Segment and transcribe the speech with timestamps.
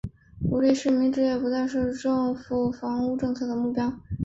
[0.49, 3.93] 鼓励市民置业再不是政府房屋政策的目标。